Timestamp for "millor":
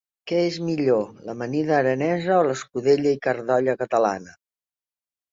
0.67-1.01